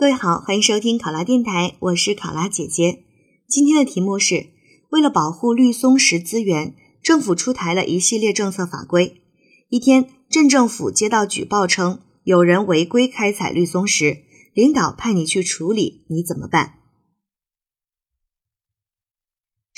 [0.00, 3.04] 各位好，欢迎收听考拉电台，我是考拉姐姐。
[3.46, 4.46] 今天的题目是：
[4.88, 9.20] 为了保护绿松石资源，政府出台了一系列政策法规。
[9.68, 14.22] 一天，镇政府接到举报称有人违规开采绿松石，
[14.54, 16.76] 领导派你去处理，你怎么办？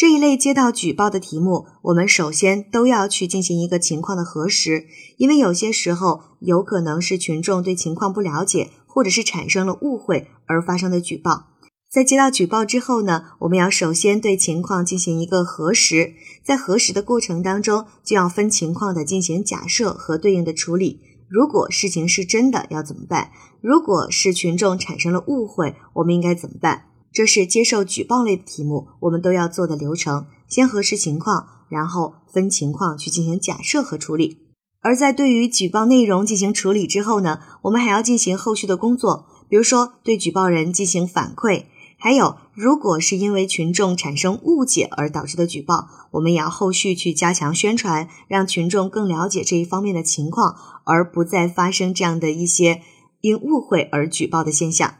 [0.03, 11.51] 这一类接到举报的题目，我们首先都要去进行一个情况的核实，因为有些时候有可能是群众对情况不了解，或者是产生了误会而发生的举报。
[11.89, 20.99] 在接到举报之后呢，我们要首先对情况进行一个核实，在核实的过程当中，就要分情况的进行假设和对应的处理。
[21.29, 23.31] 如果事情是真的，要怎么办？
[23.61, 26.87] 如果是群众产生了误会，我们应该怎么办？
[27.13, 30.27] 这是接受举报类的题目，我们都要做的流程。
[30.49, 34.39] 先核实情况，然后分情况去进行假设和处理。
[34.81, 41.67] 而在对于举报内容进行处理之后呢，我们还要进行后续的工作，比如说对举报人进行反馈，
[41.97, 52.83] 还有如果是因为群众产生误解而导致的举报，我们也要后续去加强宣传，让群众更了解这一方面的情况，而不再发生这样的一些
[53.21, 54.97] 因误会而举报的现象。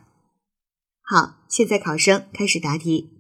[1.13, 3.11] 好，现在考生开始答题。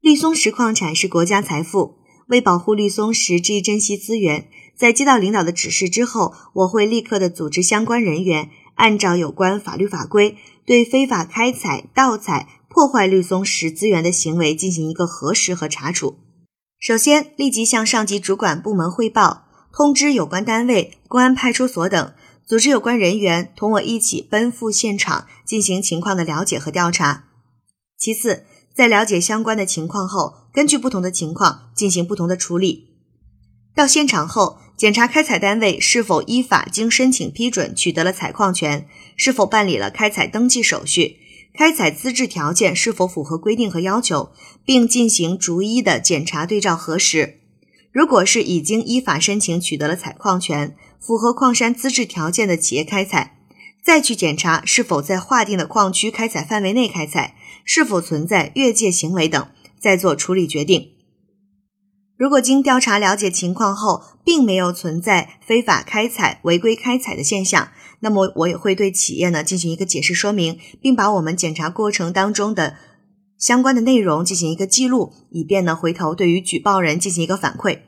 [0.00, 1.96] 绿松石矿产是国家财富，
[2.28, 16.18] 为保护绿松石这一珍稀资源，在接到领导的指示之后，我会立刻的组织相关人员，按照有关法律法规，对非法开采、盗采、破坏绿松石资源的行为进行一个核实和查处。
[16.78, 22.12] 首先，立即向上级主管部门汇报，通知有关单位、公安派出所等。
[22.48, 27.24] 组织有关人员同我一起奔赴现场，进行情况的了解和调查。
[27.98, 32.86] 其次，在了解相关的情况后，根据不同的情况进行不同的处理。
[33.74, 41.18] 到现场后，检查开采单位是否依法经申请批准取得了采矿权，是否办理了开采登记手续，
[41.52, 44.32] 开采资质条件是否符合规定和要求，
[44.64, 47.40] 并进行逐一的检查对照核实。
[47.92, 53.38] 如果是已经依法申请取得了采矿权，符合矿山资质条件的企业开采，
[53.82, 59.48] 再去检查是否在划定的矿区开采范围内开采，是否存在越界行为等，
[59.80, 60.92] 再做处理决定。
[62.16, 67.68] 如果经调查了解情况后，并没有存在非法开采、违规开采的现象，
[68.00, 72.76] 那么我也会对企业呢进行一个解释说明，并把我们检查过程当中的
[73.38, 77.78] 相关的内容进行一个记录，以便呢回头对于举报人进行一个反馈。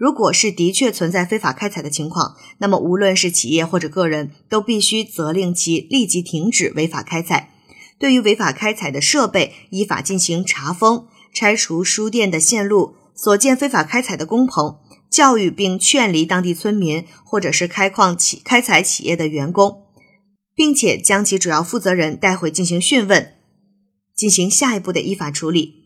[0.00, 7.50] 如果是的确存在非法开采的情况，那么无论是企业或者个人，都必须责令其立即停止违法开采。
[7.98, 14.78] 对于违法开采的设备，依法进行查封、拆除输电的线路，所建非法开采的工棚，
[15.10, 19.82] 教育并劝离当地村民或者是开矿企开采企业的员工，
[20.54, 23.34] 并且将其主要负责人带回进行讯问，
[24.16, 25.79] 进行下一步的依法处理。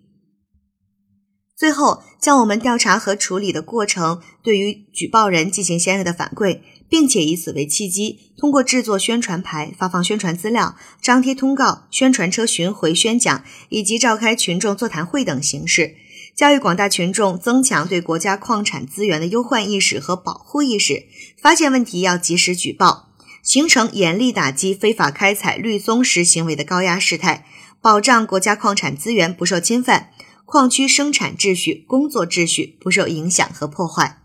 [1.57, 15.95] 最后，将我们调查和处理的过程对于举报人进行相应的反馈，并且以此为契机，通过制作宣传牌、发放宣传资料、张贴通告、宣传车巡回宣讲以及召开群众座谈会等形式，
[16.35, 21.05] 教育广大群众增强对国家矿产资源的忧患意识和保护意识，
[21.41, 23.11] 发现问题要及时举报，
[23.45, 27.47] 形成严厉打击非法开采绿松石行为的高压事态，
[27.81, 30.11] 保障国家矿产资源不受侵犯。
[30.45, 34.23] 矿区生产秩序、工作秩序不受影响和破坏。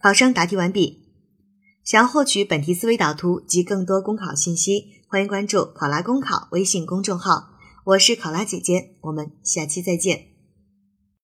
[0.00, 1.02] 考生答题完毕。
[1.84, 7.50] 想要获取本题思维导图及更多公考信息，欢迎关注“考拉公考”微信公众号。
[7.84, 10.31] 我是考拉姐姐，我们下期再见。